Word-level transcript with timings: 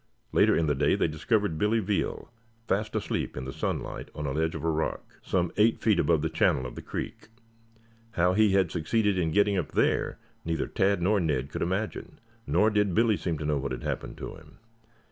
Later 0.31 0.57
in 0.57 0.65
the 0.65 0.73
day 0.73 0.95
they 0.95 1.07
discovered 1.07 1.59
Billy 1.59 1.77
Veal 1.77 2.31
fast 2.67 2.95
asleep 2.95 3.37
in 3.37 3.45
the 3.45 3.53
sunlight 3.53 4.09
on 4.15 4.25
a 4.25 4.31
ledge 4.31 4.55
of 4.55 4.63
rock, 4.63 5.19
some 5.21 5.51
eight 5.57 5.79
feet 5.79 5.99
above 5.99 6.23
the 6.23 6.27
channel 6.29 6.65
of 6.65 6.73
the 6.73 6.81
creek. 6.81 7.27
How 8.13 8.33
he 8.33 8.53
had 8.53 8.71
succeeded 8.71 9.19
in 9.19 9.29
getting 9.29 9.59
up 9.59 9.73
there 9.73 10.17
neither 10.43 10.65
Tad 10.65 11.03
nor 11.03 11.19
Ned 11.19 11.51
could 11.51 11.61
imagine, 11.61 12.19
nor 12.47 12.71
did 12.71 12.95
Billy 12.95 13.15
seem 13.15 13.37
to 13.37 13.45
know 13.45 13.57
what 13.59 13.71
had 13.73 13.83
happened 13.83 14.17
to 14.17 14.33
him. 14.33 14.57